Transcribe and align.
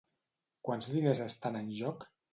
Quants 0.69 0.89
diners 0.95 1.21
estan 1.29 1.59
en 1.63 1.71
joc? 1.83 2.07